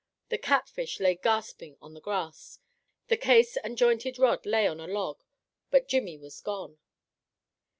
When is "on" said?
1.79-1.93, 4.65-4.79